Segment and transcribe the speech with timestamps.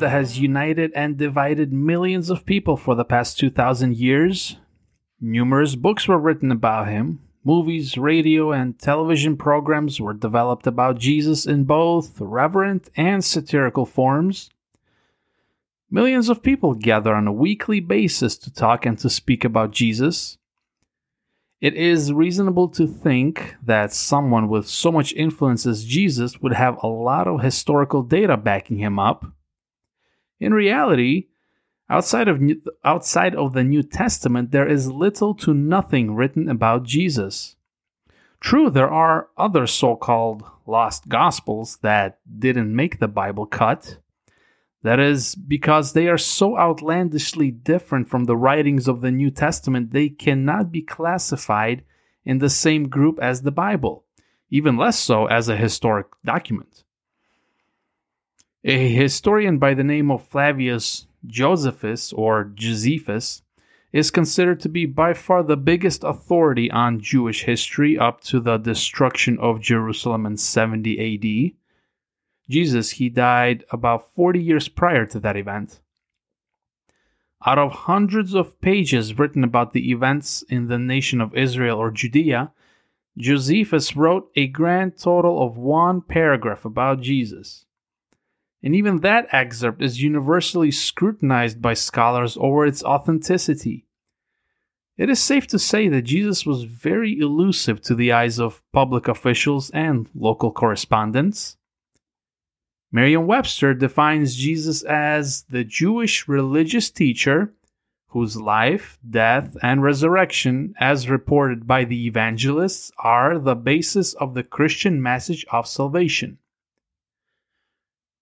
[0.00, 4.56] That has united and divided millions of people for the past 2,000 years.
[5.20, 7.20] Numerous books were written about him.
[7.44, 14.48] Movies, radio, and television programs were developed about Jesus in both reverent and satirical forms.
[15.90, 20.38] Millions of people gather on a weekly basis to talk and to speak about Jesus.
[21.60, 26.82] It is reasonable to think that someone with so much influence as Jesus would have
[26.82, 29.26] a lot of historical data backing him up.
[30.40, 31.28] In reality,
[31.90, 36.84] outside of New, outside of the New Testament, there is little to nothing written about
[36.84, 37.56] Jesus.
[38.40, 43.98] True, there are other so-called lost gospels that didn't make the Bible cut.
[44.82, 49.90] That is because they are so outlandishly different from the writings of the New Testament,
[49.90, 51.84] they cannot be classified
[52.24, 54.04] in the same group as the Bible,
[54.48, 56.84] even less so as a historic document.
[58.64, 63.40] A historian by the name of Flavius Josephus or Josephus
[63.90, 68.58] is considered to be by far the biggest authority on Jewish history up to the
[68.58, 71.56] destruction of Jerusalem in 70 AD.
[72.50, 75.80] Jesus, he died about 40 years prior to that event.
[77.46, 81.90] Out of hundreds of pages written about the events in the nation of Israel or
[81.90, 82.52] Judea,
[83.16, 87.64] Josephus wrote a grand total of one paragraph about Jesus.
[88.62, 93.86] And even that excerpt is universally scrutinized by scholars over its authenticity.
[94.98, 99.08] It is safe to say that Jesus was very elusive to the eyes of public
[99.08, 101.56] officials and local correspondents.
[102.92, 107.54] Merriam Webster defines Jesus as the Jewish religious teacher
[108.08, 114.42] whose life, death, and resurrection, as reported by the evangelists, are the basis of the
[114.42, 116.36] Christian message of salvation.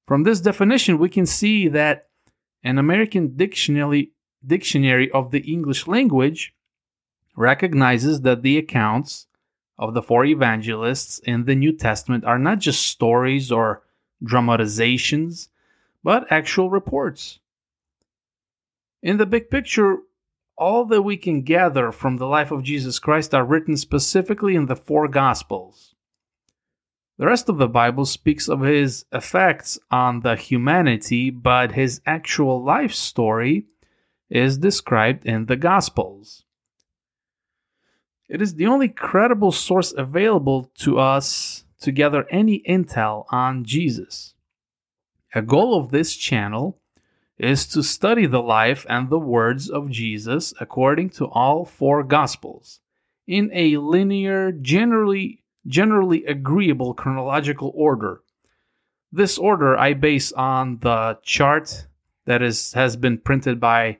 [0.08, 2.08] From this definition, we can see that
[2.64, 6.54] an American dictionary, dictionary of the English language
[7.36, 9.26] recognizes that the accounts
[9.78, 13.82] of the four evangelists in the New Testament are not just stories or
[14.24, 15.50] dramatizations,
[16.02, 17.40] but actual reports.
[19.02, 19.98] In the big picture,
[20.56, 24.64] all that we can gather from the life of Jesus Christ are written specifically in
[24.64, 25.94] the four Gospels.
[27.19, 32.62] The rest of the Bible speaks of his effects on the humanity, but his actual
[32.62, 33.67] life story
[34.31, 36.45] is described in the Gospels.
[38.29, 44.35] It is the only credible source available to us to gather any intel on Jesus.
[45.35, 46.79] A goal of this channel
[47.37, 52.81] is to study the life and the words of Jesus according to all four gospels
[53.27, 58.23] in a linear generally generally agreeable chronological order.
[59.12, 61.87] This order I base on the chart
[62.25, 63.99] that is has been printed by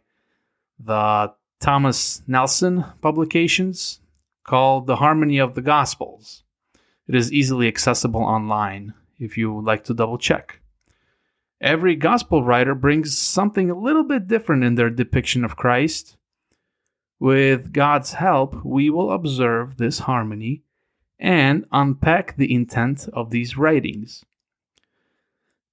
[0.79, 4.01] the Thomas Nelson publications
[4.45, 6.43] called The Harmony of the Gospels.
[7.07, 10.61] It is easily accessible online if you would like to double check.
[11.61, 16.17] Every gospel writer brings something a little bit different in their depiction of Christ.
[17.19, 20.63] With God's help, we will observe this harmony
[21.19, 24.25] and unpack the intent of these writings.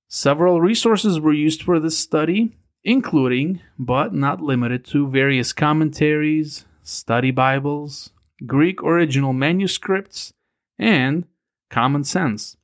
[0.08, 7.32] Several resources were used for this study, including, but not limited to, various commentaries, study
[7.32, 8.12] Bibles,
[8.46, 10.34] Greek original manuscripts,
[10.78, 11.26] and
[11.70, 12.58] common sense.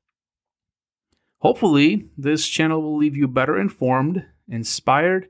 [1.40, 5.28] Hopefully, this channel will leave you better informed, inspired,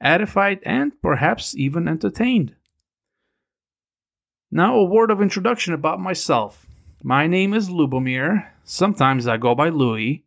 [0.00, 2.54] edified, and perhaps even entertained.
[4.50, 6.65] Now, a word of introduction about myself.
[7.02, 8.48] My name is Lubomir.
[8.64, 10.24] Sometimes I go by Louis.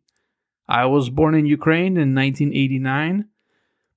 [0.68, 3.26] I was born in Ukraine in 1989,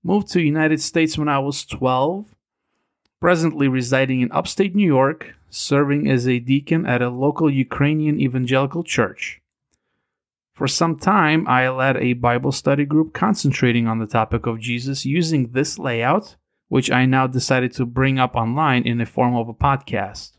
[0.03, 2.25] moved to United States when I was 12,
[3.21, 8.83] presently residing in upstate New York, serving as a deacon at a local Ukrainian evangelical
[8.83, 9.39] church.
[10.53, 15.05] For some time, I led a Bible study group concentrating on the topic of Jesus
[15.05, 16.37] using this layout,
[16.69, 20.31] which I now decided to bring up online in the form of a podcast.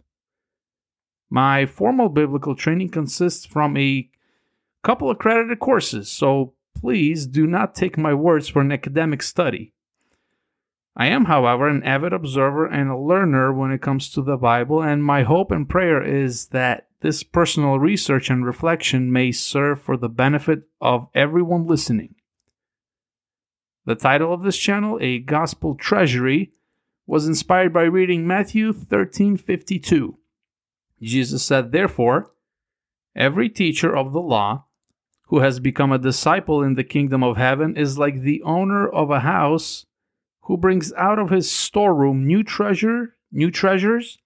[1.31, 4.09] My formal biblical training consists from a
[4.83, 9.73] couple accredited courses, so please do not take my words for an academic study.
[10.97, 14.81] I am, however, an avid observer and a learner when it comes to the Bible,
[14.83, 19.97] and my hope and prayer is that this personal research and reflection may serve for
[19.97, 22.15] the benefit of everyone listening.
[23.87, 26.53] The title of this channel, A Gospel Treasury,
[27.07, 30.17] was inspired by reading Matthew 13:52.
[31.03, 32.31] Jesus said, "Therefore,
[33.15, 34.67] every teacher of the law
[35.29, 39.11] who has become a disciple in the kingdom of heaven is like the owner of
[39.11, 39.87] a house
[40.43, 44.19] who brings out of his storeroom new treasure, new treasures,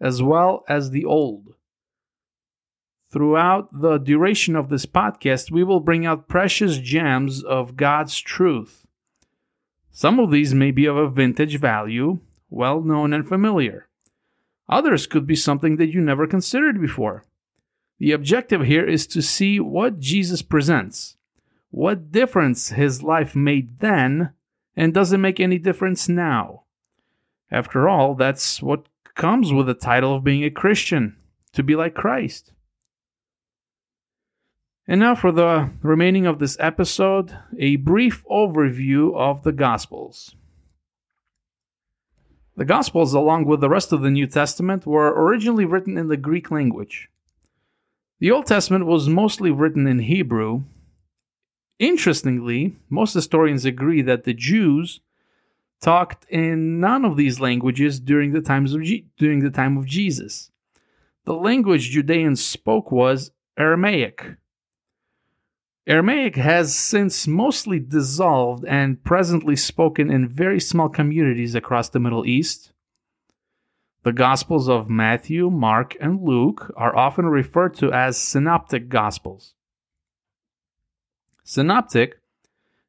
[0.00, 1.54] as well as the old.
[3.10, 8.86] Throughout the duration of this podcast, we will bring out precious gems of God's truth.
[9.90, 13.88] Some of these may be of a vintage value, well known and familiar.
[14.72, 17.24] Others could be something that you never considered before.
[17.98, 21.16] The objective here is to see what Jesus presents,
[21.70, 24.32] what difference his life made then,
[24.74, 26.62] and does it make any difference now.
[27.50, 31.18] After all, that's what comes with the title of being a Christian
[31.52, 32.52] to be like Christ.
[34.88, 40.34] And now, for the remaining of this episode, a brief overview of the Gospels.
[42.56, 46.18] The Gospels, along with the rest of the New Testament, were originally written in the
[46.18, 47.08] Greek language.
[48.20, 50.62] The Old Testament was mostly written in Hebrew.
[51.78, 55.00] Interestingly, most historians agree that the Jews
[55.80, 59.86] talked in none of these languages during the times of G- during the time of
[59.86, 60.50] Jesus.
[61.24, 64.36] The language Judeans spoke was Aramaic.
[65.86, 72.24] Aramaic has since mostly dissolved and presently spoken in very small communities across the Middle
[72.24, 72.72] East.
[74.04, 79.54] The Gospels of Matthew, Mark, and Luke are often referred to as synoptic Gospels.
[81.42, 82.20] Synoptic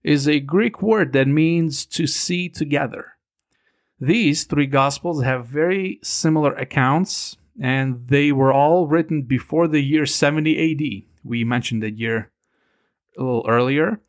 [0.03, 3.13] is a Greek word that means to see together.
[3.99, 10.05] These three Gospels have very similar accounts, and they were all written before the year
[10.05, 11.09] 70 AD.
[11.23, 12.32] We mentioned that year
[13.17, 13.99] a little earlier.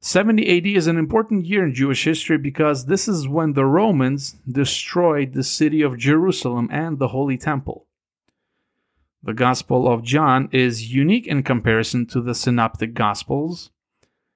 [0.00, 4.36] 70 AD is an important year in Jewish history because this is when the Romans
[4.50, 7.86] destroyed the city of Jerusalem and the Holy Temple.
[9.22, 13.70] The Gospel of John is unique in comparison to the Synoptic Gospels.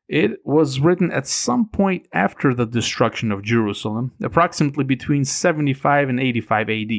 [0.08, 6.19] It was written at some point after the destruction of Jerusalem, approximately between 75 and
[6.19, 6.90] 85 AD.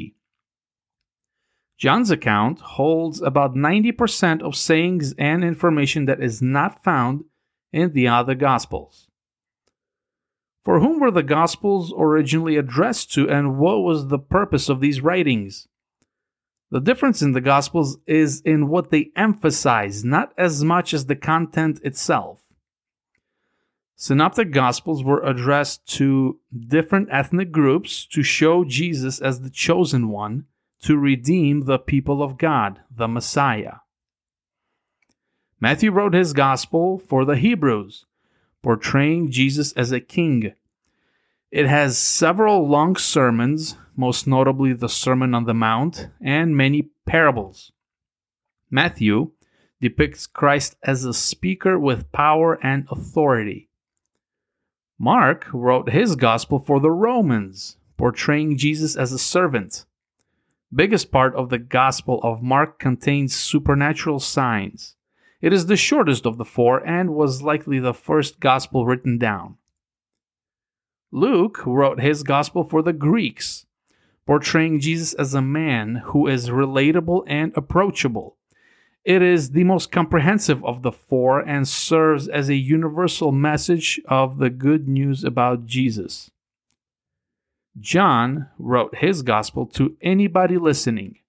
[1.82, 7.24] John's account holds about 90% of sayings and information that is not found
[7.74, 9.08] in the other Gospels.
[10.64, 15.02] For whom were the Gospels originally addressed to, and what was the purpose of these
[15.02, 15.68] writings?
[16.70, 21.16] The difference in the Gospels is in what they emphasize, not as much as the
[21.16, 22.42] content itself.
[23.96, 30.46] Synoptic Gospels were addressed to different ethnic groups to show Jesus as the chosen one
[30.82, 33.76] to redeem the people of God, the Messiah.
[35.60, 38.06] Matthew wrote his gospel for the Hebrews,
[38.64, 40.54] portraying Jesus as a king.
[41.52, 47.72] It has several long sermons, most notably the Sermon on the Mount, and many parables.
[48.72, 49.32] Matthew
[49.80, 53.70] depicts Christ as a speaker with power and authority.
[54.98, 59.86] Mark wrote his gospel for the Romans, portraying Jesus as a servant
[60.74, 64.96] biggest part of the Gospel of Mark contains supernatural signs.
[65.42, 69.58] It is the shortest of the four and was likely the first Gospel written down.
[71.12, 73.66] Luke wrote his Gospel for the Greeks,
[74.26, 78.38] portraying Jesus as a man who is relatable and approachable.
[79.04, 84.38] It is the most comprehensive of the four and serves as a universal message of
[84.38, 86.30] the good news about Jesus.
[87.80, 91.20] John wrote his gospel to anybody listening.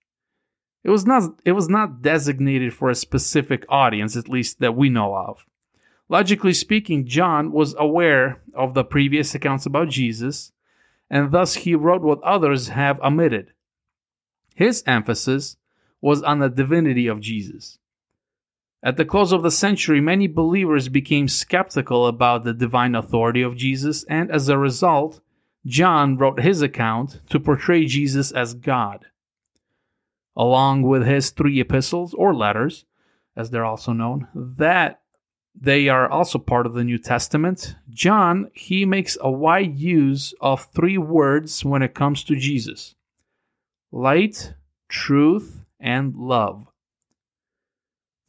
[0.85, 4.89] It was not it was not designated for a specific audience at least that we
[4.89, 5.47] know of.
[6.09, 10.53] Logically speaking, John was aware of the previous accounts about Jesus,
[11.09, 13.53] and thus he wrote what others have omitted.
[14.55, 15.57] His emphasis
[16.01, 17.79] was on the divinity of Jesus.
[18.83, 23.57] At the close of the century, many believers became skeptical about the divine authority of
[23.57, 25.21] Jesus, and as a result,
[25.65, 29.07] John wrote his account to portray Jesus as God.
[30.37, 32.85] Along with his three epistles or letters,
[33.37, 35.01] as they're also known, that
[35.55, 37.77] they are also part of the New Testament.
[37.91, 42.95] John, he makes a wide use of three words when it comes to Jesus
[43.93, 44.55] light,
[44.89, 46.67] truth, and love.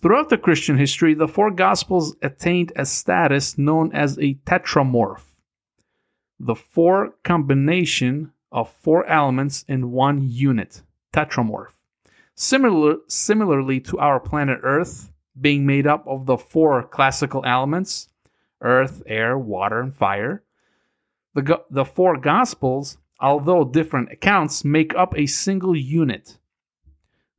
[0.02, 5.33] Throughout the Christian history, the four Gospels attained a status known as a tetramorph
[6.46, 10.82] the four combination of four elements in one unit,
[11.14, 11.72] tetramorph.
[12.36, 18.10] Similar, similarly to our planet Earth being made up of the four classical elements
[18.62, 20.42] earth, air, water, and fire,
[21.34, 26.38] the, the four Gospels, although different accounts, make up a single unit.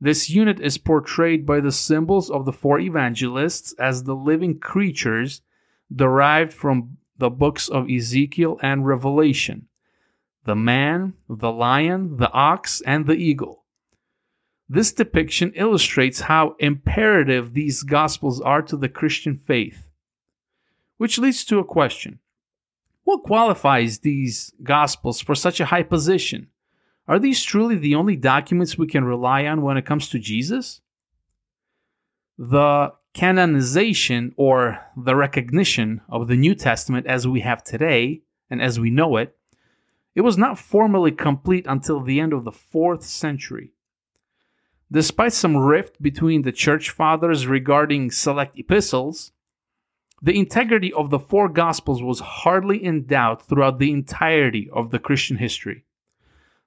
[0.00, 5.40] This unit is portrayed by the symbols of the four evangelists as the living creatures
[5.94, 9.68] derived from the books of Ezekiel and Revelation
[10.44, 13.64] the man, the lion, the ox, and the eagle.
[14.68, 19.86] This depiction illustrates how imperative these Gospels are to the Christian faith.
[20.96, 22.20] Which leads to a question
[23.04, 26.48] What qualifies these Gospels for such a high position?
[27.06, 30.80] Are these truly the only documents we can rely on when it comes to Jesus?
[32.38, 38.78] The canonization or the recognition of the New Testament as we have today and as
[38.78, 39.36] we know it,
[40.14, 43.70] it was not formally complete until the end of the 4th century.
[44.90, 49.32] Despite some rift between the church fathers regarding select epistles,
[50.22, 54.98] the integrity of the four Gospels was hardly in doubt throughout the entirety of the
[54.98, 55.84] Christian history.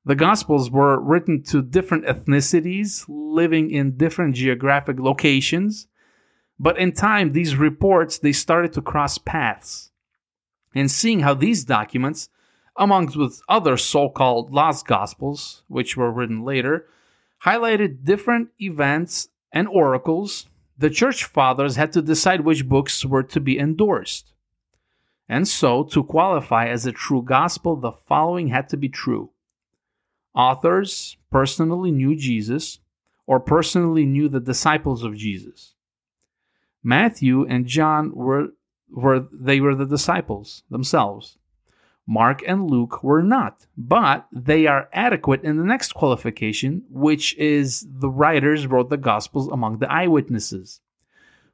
[0.06, 5.88] The Gospels were written to different ethnicities living in different geographic locations,
[6.59, 9.91] but in time these reports they started to cross paths.
[10.75, 12.29] And seeing how these documents,
[12.75, 16.87] amongst with other so-called lost gospels which were written later,
[17.45, 20.47] highlighted different events and oracles,
[20.77, 24.33] the church fathers had to decide which books were to be endorsed.
[25.29, 29.31] And so, to qualify as a true gospel, the following had to be true
[30.37, 32.79] authors personally knew Jesus
[33.25, 35.73] or personally knew the disciples of Jesus.
[36.88, 38.53] Matthew and John were,
[38.89, 41.38] were they were the disciples themselves.
[42.08, 47.86] Mark and Luke were not, but they are adequate in the next qualification, which is
[47.89, 50.79] the writers wrote the Gospels among the eyewitnesses.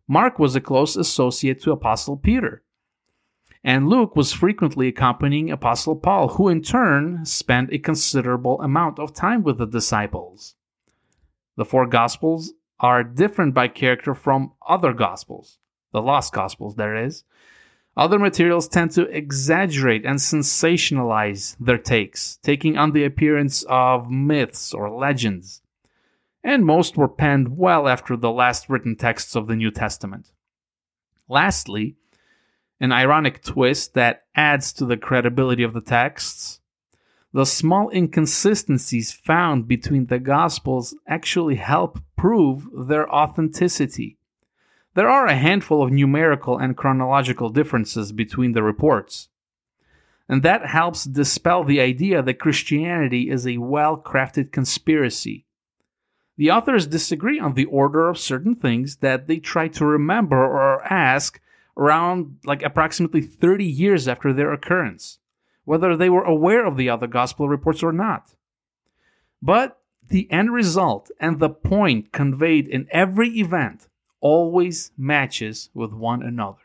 [0.07, 2.61] Mark was a close associate to Apostle Peter,
[3.63, 9.15] and Luke was frequently accompanying Apostle Paul, who in turn spent a considerable amount of
[9.15, 10.53] time with the disciples.
[11.55, 15.59] The four Gospels are different by character from other Gospels,
[15.91, 17.23] the lost Gospels, there is.
[17.95, 24.73] Other materials tend to exaggerate and sensationalize their takes, taking on the appearance of myths
[24.73, 25.61] or legends.
[26.43, 30.31] And most were penned well after the last written texts of the New Testament.
[31.29, 31.95] Lastly,
[32.79, 36.59] an ironic twist that adds to the credibility of the texts.
[37.33, 44.17] The small inconsistencies found between the Gospels actually help prove their authenticity.
[44.93, 49.29] There are a handful of numerical and chronological differences between the reports,
[50.29, 55.45] and that helps dispel the idea that Christianity is a well crafted conspiracy.
[56.37, 60.83] The authors disagree on the order of certain things that they try to remember or
[60.83, 61.41] ask
[61.75, 65.17] around like approximately 30 years after their occurrence,
[65.65, 68.35] whether they were aware of the other gospel reports or not.
[69.41, 69.79] But
[70.09, 73.87] the end result and the point conveyed in every event
[74.19, 76.59] always matches with one another.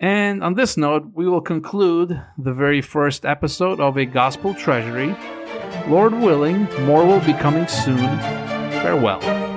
[0.00, 5.14] And on this note, we will conclude the very first episode of A Gospel Treasury.
[5.88, 8.18] Lord willing, more will be coming soon.
[8.80, 9.47] Farewell.